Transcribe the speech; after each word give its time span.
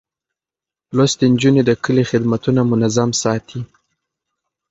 لوستې 0.95 1.25
نجونې 1.33 1.61
د 1.65 1.71
کلي 1.83 2.03
خدمتونه 2.11 2.61
منظم 2.71 3.09
ساتي. 3.21 3.59